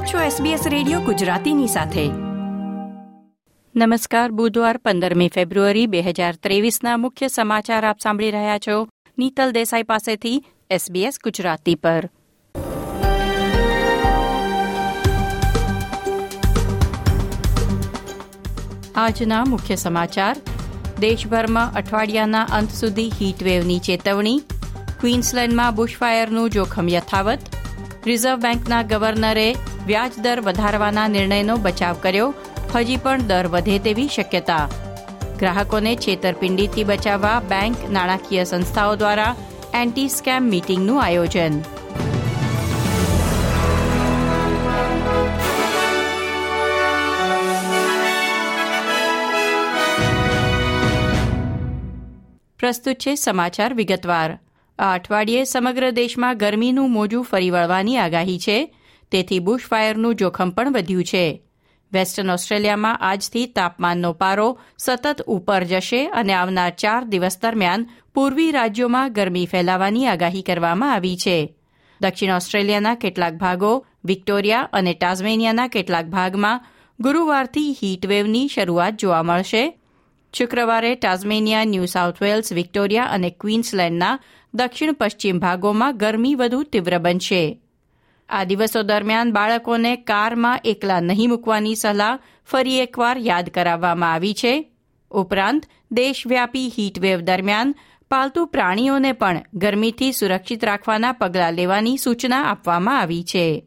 આપ 0.00 0.06
છો 0.06 0.44
SBS 0.44 0.68
radio 0.68 1.00
ગુજરાતીની 1.00 1.66
સાથે. 1.66 2.08
નમસ્કાર, 3.76 4.30
બુધવાર 4.30 4.76
પંદરમી 4.76 5.28
ફેબ્રુઆરી 5.28 5.86
બે 5.86 6.00
હજાર 6.00 6.34
ત્રેવીસના 6.34 6.96
મુખ્ય 6.96 7.28
સમાચાર 7.28 7.86
આપ 7.86 7.98
સાંભળી 8.00 8.30
રહ્યા 8.30 8.58
છો. 8.58 8.88
નીતલ 9.18 9.50
દેસાઈ 9.50 9.82
પાસેથી 9.82 10.44
SBS 10.72 11.12
ગુજરાતી 11.24 11.74
પર. 11.74 12.08
આજના 18.94 19.44
મુખ્ય 19.44 19.76
સમાચાર. 19.76 20.36
દેશભરમાં 21.00 21.74
અઠવાડિયાના 21.74 22.42
અંત 22.42 22.70
સુધી 22.70 23.08
હીટવેવની 23.08 23.78
ચેતવણી. 23.78 24.38
ક્વીન્સલેન્ડમાં 25.00 25.74
બુશફાયરનું 25.74 26.50
જોખમ 26.50 26.88
યથાવત. 26.88 27.38
રિઝર્વ 28.06 28.36
બેંકના 28.36 28.82
ગવર્નરે 28.82 29.56
વ્યાજદર 29.86 30.40
વધારવાના 30.40 31.08
નિર્ણયનો 31.08 31.56
બચાવ 31.56 31.96
કર્યો. 32.02 32.34
હજી 32.74 32.96
પણ 32.96 33.20
દર 33.20 33.46
વધે 33.46 33.78
તેવી 33.78 34.08
શક્યતા. 34.08 34.68
ગ્રાહકોને 35.38 35.96
છેતરપિંડીથી 35.96 36.84
બચાવવા 36.84 37.40
બેંક 37.40 37.90
નાણાકીય 37.90 38.44
સંસ્થાઓ 38.44 38.96
દ્વારા 38.96 39.36
એન્ટી 39.74 40.08
સ્કેમ 40.08 40.42
મીટિંગનું 40.42 41.04
આયોજન. 41.04 41.60
પ્રસ્તુત 52.58 52.96
છે 52.96 53.14
સમાચાર 53.14 53.74
વિગતવાર. 53.74 54.38
આ 54.80 54.94
અઠવાડિયે 54.94 55.44
સમગ્ર 55.44 55.90
દેશમાં 55.90 56.38
ગરમીનું 56.38 56.90
મોજું 56.90 57.24
ફરી 57.24 57.50
વળવાની 57.50 57.96
આગાહી 57.96 58.38
છે. 58.38 58.74
તેથી 59.10 59.38
બુશફાયરનું 59.38 60.14
જોખમ 60.14 60.50
પણ 60.50 60.72
વધ્યું 60.72 61.04
છે. 61.04 61.42
વેસ્ટર્ન 61.92 62.30
ઓસ્ટ્રેલિયામાં 62.30 62.98
આજથી 62.98 63.46
તાપમાનનો 63.46 64.12
પારો 64.12 64.58
સતત 64.78 65.22
ઉપર 65.26 65.64
જશે 65.64 66.08
અને 66.08 66.32
આવનાર 66.32 66.70
ચાર 66.70 67.04
દિવસ 67.04 67.38
દરમિયાન 67.42 67.86
પૂર્વી 68.14 68.50
રાજ્યોમાં 68.50 69.12
ગરમી 69.12 69.46
ફેલાવાની 69.46 70.06
આગાહી 70.06 70.42
કરવામાં 70.42 70.92
આવી 70.92 71.16
છે. 71.16 71.54
દક્ષિણ 72.00 72.34
ઓસ્ટ્રેલિયાના 72.34 72.94
કેટલાક 72.94 73.34
ભાગો, 73.34 73.86
વિક્ટોરિયા 74.04 74.68
અને 74.72 74.92
ટાઝમેનિયાના 74.94 75.68
કેટલાક 75.68 76.06
ભાગમાં 76.06 76.64
ગુરુવારથી 77.00 77.76
હીટવેવની 77.82 78.48
શરૂઆત 78.48 78.96
જોવા 78.96 79.22
મળશે. 79.22 79.76
શુક્રવારે 80.32 80.94
Tasmania, 80.94 81.64
New 81.64 81.84
South 81.84 82.22
Wales, 82.22 82.52
Victoria 82.52 83.04
અને 83.04 83.30
ક્વીન્સલેન્ડના 83.30 84.18
દક્ષિણ 84.54 84.92
પશ્ચિમ 84.92 85.38
ભાગોમાં 85.38 85.96
ગરમી 85.96 86.34
વધુ 86.34 86.62
તીવ્ર 86.62 86.98
બનશે. 86.98 87.60
આ 88.28 88.44
દિવસો 88.44 88.82
દરમિયાન 88.82 89.32
બાળકોને 89.32 89.96
કારમાં 89.96 90.60
એકલા 90.64 91.00
નહીં 91.00 91.28
મૂકવાની 91.28 91.74
સલાહ 91.74 92.18
ફરી 92.46 92.80
એકવાર 92.80 93.18
યાદ 93.18 93.48
કરાવવામાં 93.48 94.12
આવી 94.12 94.34
છે. 94.34 94.72
ઉપરાંત, 95.10 95.66
દેશવ્યાપી 95.92 96.72
હીટવેવ 96.78 97.20
દરમિયાન 97.20 97.74
પાલતુ 98.10 98.46
પ્રાણીઓને 98.46 99.12
પણ 99.12 99.40
ગરમીથી 99.54 100.12
સુરક્ષિત 100.12 100.64
રાખવાના 100.64 101.12
પગલાં 101.12 101.52
લેવાની 101.52 101.96
સૂચના 101.96 102.42
આપવામાં 102.42 103.00
આવી 103.00 103.24
છે. 103.24 103.66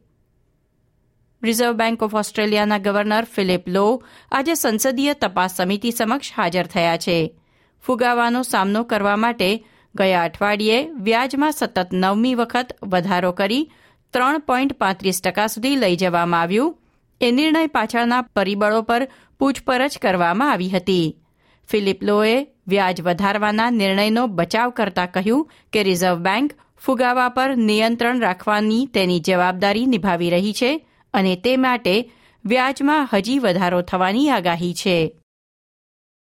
રિઝર્વ 1.44 1.72
બેંક 1.72 2.04
ઓફ 2.04 2.16
ઓસ્ટ્રેલિયાના 2.16 2.78
ગવર્નર 2.78 3.24
ફિલિપ 3.24 3.70
લો 3.70 4.04
આજે 4.32 4.54
સંસદીય 4.54 5.14
તપાસ 5.14 5.58
સમિતિ 5.58 5.92
સમક્ષ 5.92 6.32
હાજર 6.38 6.66
થયા 6.66 6.98
છે. 6.98 7.40
ફુગાવાનો 7.86 8.42
સામનો 8.42 8.84
કરવા 8.84 9.16
માટે 9.16 9.66
ગયા 9.96 10.24
અઠવાડિયે 10.24 10.90
વ્યાજમાં 10.94 11.52
સતત 11.52 11.88
નવમી 11.94 12.36
વખત 12.36 12.78
વધારો 12.84 13.32
કરી 13.32 13.72
ત્રણ 14.14 14.40
પોઈન્ટ 14.40 14.74
પાંત્રીસ 14.74 15.22
ટકા 15.22 15.48
સુધી 15.48 15.76
લઈ 15.76 15.96
જવામાં 15.96 16.42
આવ્યું. 16.42 16.80
એ 17.22 17.32
નિર્ણય 17.32 17.68
પાછળના 17.68 18.22
પરિબળો 18.22 18.82
પર 18.82 19.08
પૂછપરછ 19.40 19.98
કરવામાં 20.02 20.52
આવી 20.52 20.70
હતી. 20.70 21.18
ફિલિપ 21.70 22.04
લોએ 22.04 22.48
વ્યાજ 22.68 23.02
વધારવાના 23.02 23.70
નિર્ણયનો 23.70 24.28
બચાવ 24.28 24.70
કરતા 24.70 25.06
કહ્યું 25.06 25.50
કે 25.74 25.84
રિઝર્વ 25.84 26.16
બેંક 26.16 26.54
ફુગાવા 26.86 27.30
પર 27.30 27.56
નિયંત્રણ 27.56 28.20
રાખવાની 28.20 28.86
તેની 28.86 29.20
જવાબદારી 29.20 29.86
નિભાવી 29.86 30.30
રહી 30.30 30.54
છે 30.54 30.88
અને 31.14 31.36
તે 31.36 31.58
માટે 31.58 32.12
વ્યાજમાં 32.46 33.10
હજી 33.14 33.40
વધારો 33.40 33.82
થવાની 33.82 34.30
આગાહી 34.30 34.74
છે. 34.74 35.20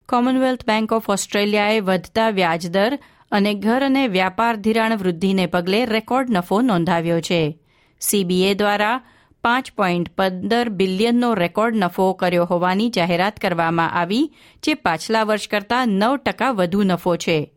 કોમનવેલ્થ 0.08 0.66
બેંક 0.66 0.92
ઓફ 0.92 1.10
ઓસ્ટ્રેલિયાએ 1.10 1.80
વધતા 1.80 2.30
વ્યાજદર 2.30 2.98
અને 3.34 3.54
ઘર 3.54 3.84
અને 3.84 4.08
વ્યાપાર 4.08 4.56
ધિરાણ 4.56 4.96
વૃદ્ધિને 4.96 5.46
પગલે 5.46 5.86
રેકોર્ડ 5.86 6.30
નફો 6.30 6.60
નોંધાવ્યો 6.60 7.20
છે. 7.20 7.58
સીબીએ 8.00 8.54
દ્વારા 8.54 9.00
પાંચ 9.42 9.72
પોઈન્ટ 9.76 10.08
પંદર 10.08 10.68
બિલિયનનો 10.68 11.34
રેકોર્ડ 11.34 11.76
નફો 11.76 12.12
કર્યો 12.12 12.44
હોવાની 12.44 12.90
જાહેરાત 12.90 13.36
કરવામાં 13.36 13.90
આવી, 13.90 14.32
જે 14.62 14.74
પાછલા 14.74 15.22
વર્ષ 15.22 15.48
કરતાં 15.48 15.88
નવ 15.88 16.16
ટકા 16.16 16.50
વધુ 16.50 16.82
નફો 16.82 17.16
છે. 17.16 17.52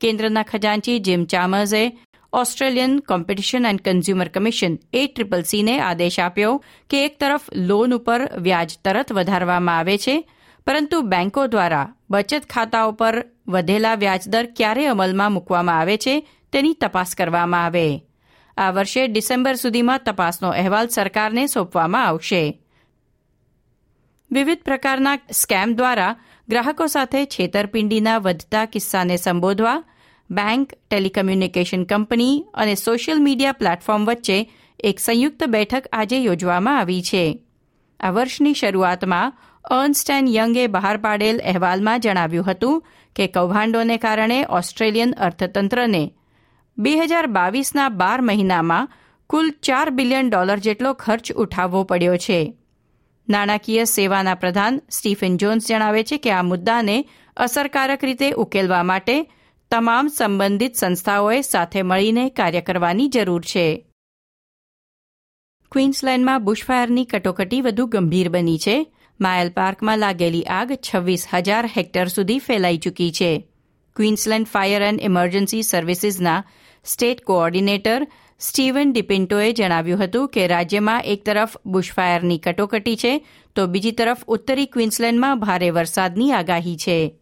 કેન્દ્રના 0.00 0.42
ખજાનચી 0.42 0.98
Jim 0.98 1.24
ચામર્સે 1.24 1.98
Australian 2.32 2.98
competition 2.98 3.66
and 3.66 3.80
consumer 3.80 4.28
commission 4.28 4.78
A 4.92 5.06
triple 5.06 5.42
સીને 5.42 5.80
આદેશ 5.80 6.20
આપ્યો 6.20 6.64
કે 6.90 7.04
એક 7.04 7.18
તરફ 7.18 7.40
લોન 7.54 7.94
ઉપર 7.94 8.28
વ્યાજ 8.38 8.78
તરત 8.84 9.12
વધારવામાં 9.12 9.78
આવે 9.78 9.98
છે 9.98 10.30
પરંતુ 10.66 11.02
બેંકો 11.02 11.46
દ્વારા 11.46 11.92
બચત 12.10 12.44
ખાતાઓ 12.50 12.92
પર 12.92 13.16
વધેલા 13.48 13.94
વ્યાજદર 13.94 14.46
ક્યારે 14.56 14.86
અમલમાં 14.86 15.32
મૂકવામાં 15.32 15.78
આવે 15.78 15.96
છે 15.96 16.14
તેની 16.52 16.74
તપાસ 16.74 17.14
કરવામાં 17.14 17.64
આવે. 17.64 18.02
આ 18.56 18.70
વર્ષે 18.70 19.06
ડિસેમ્બર 19.08 19.54
સુધીમાં 19.54 19.98
તપાસનો 19.98 20.48
અહેવાલ 20.48 20.86
સરકારને 20.86 21.46
સોંપવામાં 21.46 22.06
આવશે. 22.06 22.60
વિવિધ 24.30 24.62
પ્રકારના 24.62 25.16
સ્કેમ 25.30 25.74
દ્વારા 25.74 26.16
ગ્રાહકો 26.48 26.86
સાથે 26.86 27.24
છેતરપિંડીના 27.24 28.18
વધતા 28.18 28.64
કિસ્સાને 28.64 29.16
સંબોધવા, 29.16 29.84
બેંક, 30.30 30.72
ટેલિકમ્યુનિકેશન 30.90 31.84
કંપની 31.84 32.44
અને 32.54 32.74
સોશિયલ 32.74 33.18
મીડિયા 33.18 33.52
પ્લેટફોર્મ 33.52 34.04
વચ્ચે 34.04 34.50
એક 34.84 35.00
સંયુક્ત 35.00 35.46
બેઠક 35.46 35.84
આજે 35.92 36.18
યોજવામાં 36.18 36.78
આવી 36.78 37.02
છે. 37.02 37.24
આ 38.00 38.10
વર્ષની 38.10 38.54
શરૂઆતમાં 38.54 39.32
અર્ન્સ્ટ 39.70 40.10
એન્ડ 40.10 40.28
યંગે 40.28 40.66
બહાર 40.66 40.96
પાડેલ 40.96 41.38
અહેવાલમાં 41.38 42.00
જણાવ્યું 42.00 42.50
હતું 42.50 42.86
કે 43.16 43.26
કૌભાંડોને 43.26 43.96
કારણે 43.96 44.44
ઓસ્ટ્રેલિયન 44.48 45.12
અર્થતંત્રને 45.12 46.12
બે 46.78 46.96
હજાર 46.96 47.26
બાવીસના 47.26 47.88
બાર 47.88 48.20
મહિનામાં 48.20 48.88
કુલ 49.30 49.50
ચાર 49.50 49.90
બિલિયન 49.90 50.30
ડોલર 50.30 50.56
જેટલો 50.56 50.92
ખર્ચ 50.92 51.32
ઉઠાવવો 51.32 51.84
પડ્યો 51.84 52.16
છે. 52.16 52.56
નાણાકીય 53.28 53.84
સેવાના 53.84 54.34
પ્રધાન 54.34 54.80
સ્ટીફન 54.90 55.36
જોન્સ 55.36 55.68
જણાવે 55.68 56.04
છે 56.04 56.18
કે 56.18 56.30
આ 56.30 56.42
મુદ્દાને 56.42 57.04
અસરકારક 57.36 58.04
રીતે 58.04 58.30
ઉકેલવા 58.30 58.82
માટે 58.82 59.32
તમામ 59.70 60.08
સંબંધિત 60.08 60.74
સંસ્થાઓએ 60.74 61.40
સાથે 61.40 61.82
મળીને 61.82 62.30
કાર્ય 62.30 62.60
કરવાની 62.60 63.08
જરૂર 63.08 63.42
છે. 63.42 63.86
ક્વીન્સલેન્ડમાં 65.72 66.44
બુશફાયરની 66.44 67.04
કટોકટી 67.04 67.60
વધુ 67.60 67.86
ગંભીર 67.86 68.28
બની 68.28 68.58
છે. 68.58 68.92
માયલ 69.20 69.50
પાર્કમાં 69.50 69.98
લાગેલી 69.98 70.42
આગ 70.42 70.72
છવ્વીસ 70.72 71.26
હજાર 71.34 71.66
હેક્ટર 71.76 72.08
સુધી 72.08 72.38
ફેલાઈ 72.38 72.78
ચૂકી 72.78 73.12
છે. 73.12 73.48
ક્વીન્સલેન્ડ 73.96 74.46
ફાયર 74.46 74.82
એન્ડ 74.82 75.00
ઇમરજન્સી 75.00 75.62
સર્વિસીસના 75.62 76.44
સ્ટેટ 76.84 77.24
કોઓર્ડિનેટર 77.24 78.06
સ્ટીવન 78.38 78.92
ડિપિન્ટોએ 78.92 79.52
જણાવ્યું 79.52 80.04
હતું 80.04 80.28
કે 80.28 80.46
રાજ્યમાં 80.46 81.02
એક 81.04 81.24
તરફ 81.24 81.56
બુશફાયરની 81.66 82.38
કટોકટી 82.38 82.96
છે, 82.96 83.26
તો 83.54 83.66
બીજી 83.66 83.90
તરફ 83.90 84.24
ઉત્તરી 84.26 84.66
ક્વીન્સલેન્ડમાં 84.66 85.40
ભારે 85.40 85.70
વરસાદની 85.70 86.32
આગાહી 86.32 86.76
છે. 86.76 87.20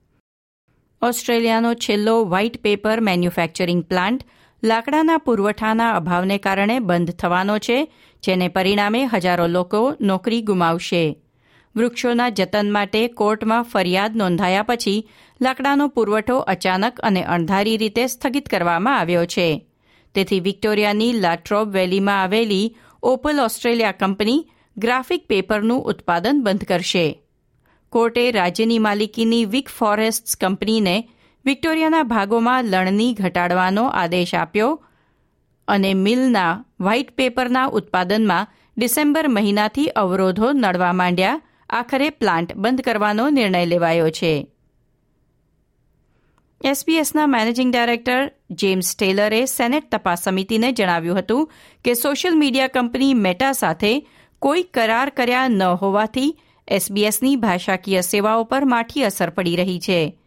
ઓસ્ટ્રેલિયાનો 1.02 1.74
છેલ્લો 1.74 2.24
વ્હાઇટ 2.24 2.62
પેપર 2.62 3.00
મેન્યુફેક્ચરિંગ 3.00 3.84
પ્લાન્ટ 3.84 4.26
લાકડાના 4.62 5.18
પુરવઠાના 5.18 5.92
અભાવને 5.92 6.38
કારણે 6.38 6.78
બંધ 6.78 7.10
થવાનો 7.10 7.58
છે, 7.58 7.92
જેને 8.22 8.48
પરિણામે 8.48 9.06
હજારો 9.06 9.46
લોકો 9.46 9.96
નોકરી 10.00 10.42
ગુમાવશે. 10.42 11.23
વૃક્ષોના 11.76 12.28
જતન 12.28 12.72
માટે 12.72 13.08
કોર્ટમાં 13.08 13.62
ફરિયાદ 13.62 14.16
નોંધાયા 14.16 14.62
પછી 14.62 15.10
લાકડાનો 15.42 15.88
પુરવઠો 15.88 16.38
અચાનક 16.38 17.00
અને 17.00 17.22
અણધારી 17.22 17.76
રીતે 17.76 18.06
સ્થગિત 18.06 18.48
કરવામાં 18.48 18.98
આવ્યો 18.98 19.26
છે. 19.26 19.66
તેથી 20.14 20.40
વિક્ટોરિયાની 20.40 21.12
લાટ્રોબ 21.12 21.68
વેલીમાં 21.68 22.22
આવેલી 22.22 22.76
ઓપલ 23.02 23.40
ઓસ્ટ્રેલિયા 23.40 23.92
કંપની 23.92 24.50
ગ્રાફિક 24.78 25.26
પેપરનું 25.26 25.84
ઉત્પાદન 25.84 26.42
બંધ 26.42 26.64
કરશે. 26.64 27.24
કોર્ટે 27.90 28.30
રાજ્યની 28.30 28.78
માલિકીની 28.78 29.44
વિક 29.44 29.68
ફોરેસ્ટ્સ 29.68 30.36
કંપનીને 30.36 31.08
વિક્ટોરિયાના 31.44 32.02
ભાગોમાં 32.02 32.64
લણણી 32.64 33.14
ઘટાડવાનો 33.14 33.84
આદેશ 33.84 34.34
આપ્યો 34.34 34.84
અને 35.68 35.94
મિલના 35.94 36.64
વ્હાઇટ 36.80 37.10
પેપરના 37.10 37.66
ઉત્પાદનમાં 37.66 38.46
ડિસેમ્બર 38.76 39.28
મહિનાથી 39.28 39.86
અવરોધો 39.86 40.52
નડવા 40.52 40.92
માંડ્યા 40.92 41.40
આખરે 41.70 42.10
પ્લાન્ટ 42.10 42.56
બંધ 42.56 42.80
કરવાનો 42.80 43.30
નિર્ણય 43.30 43.66
લેવાયો 43.66 44.10
છે. 44.10 44.50
એસબીએસના 46.64 47.26
મેનેજિંગ 47.26 47.72
ડાયરેક્ટર 47.72 48.32
જેમ્સ 48.50 48.96
ટેલરે 48.96 49.44
સેનેટ 49.44 49.90
તપાસ 49.90 50.24
સમિતિને 50.24 50.72
જણાવ્યું 50.72 51.18
હતું 51.18 51.52
કે 51.84 51.94
સોશિયલ 51.94 52.34
મીડિયા 52.34 52.66
કંપની 52.66 53.14
મેટા 53.14 53.52
સાથે 53.52 54.08
કોઈ 54.38 54.62
કરાર 54.62 55.08
કર્યા 55.08 55.48
ન 55.48 55.62
હોવાથી 55.62 56.40
એસબીએસની 56.68 57.36
ભાષાકીય 57.36 58.00
સેવાઓ 58.00 58.44
પર 58.44 58.64
માઠી 58.64 59.04
અસર 59.04 59.30
પડી 59.30 59.56
રહી 59.56 59.80
છે. 59.80 60.18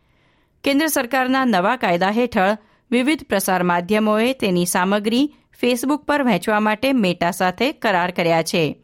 કેન્દ્ર 0.64 0.88
સરકારના 0.88 1.46
નવા 1.46 1.76
કાયદા 1.76 2.10
હેઠળ 2.10 2.58
વિવિધ 2.92 3.24
પ્રસાર 3.24 3.64
માધ્યમોએ 3.64 4.34
તેની 4.34 4.66
સામગ્રી 4.66 5.36
ફેસબુક 5.60 6.06
પર 6.06 6.24
વહેંચવા 6.24 6.60
માટે 6.60 6.94
મેટા 6.94 7.32
સાથે 7.32 7.72
કરાર 7.72 8.12
કર્યા 8.12 8.44
છે. 8.44 8.84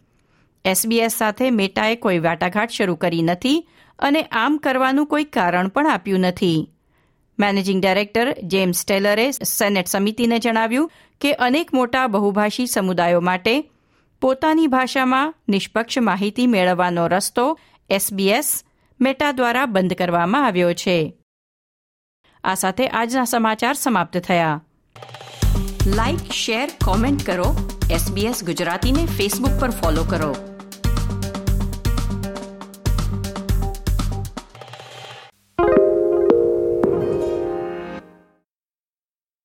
એસબીએસ 0.66 1.14
સાથે 1.14 1.50
મેટાએ 1.50 1.96
કોઈ 1.96 2.20
વાટાઘાટ 2.20 2.70
શરૂ 2.70 2.96
કરી 2.96 3.22
નથી 3.22 3.70
અને 4.00 4.22
આમ 4.22 4.58
કરવાનું 4.58 5.08
કોઈ 5.08 5.24
કારણ 5.24 5.68
પણ 5.68 5.88
આપ્યું 5.88 6.20
નથી. 6.20 6.70
મેનેજિંગ 7.40 7.82
ડાયરેક્ટર 7.82 8.36
જેમ્સ 8.44 8.86
ટેલરે 8.86 9.32
સેનેટ 9.32 9.88
સમિતિને 9.88 10.40
જણાવ્યું 10.40 10.92
કે 11.22 11.34
અનેક 11.34 11.74
મોટા 11.74 12.08
બહુભાષી 12.08 12.68
સમુદાયો 12.68 13.22
માટે 13.22 13.70
પોતાની 14.22 14.68
ભાષામાં 14.68 15.36
નિષ્પક્ષ 15.50 15.98
માહિતી 15.98 16.48
મેળવવાનો 16.48 17.08
રસ્તો 17.08 17.60
એસબીએસ, 17.90 18.64
મેટા 19.02 19.32
દ્વારા 19.32 19.66
બંધ 19.66 19.94
કરવામાં 19.94 20.46
આવ્યો 20.46 20.74
છે. 20.74 21.14
આ 22.44 22.54
સાથે 22.54 22.88
આજના 22.88 23.24
સમાચાર 23.24 23.74
સમાપ્ત 23.74 24.18
થયા. 24.18 24.64
લાઇક 25.88 26.32
શેર, 26.32 26.70
કોમેન્ટ 26.86 27.26
કરો. 27.26 27.80
એસબીએસ 27.92 28.44
ગુજરાતીને 28.44 29.06
ફેસબુક 29.06 29.60
પર 29.60 29.70
ફોલો 29.70 30.04
કરો. 30.04 30.53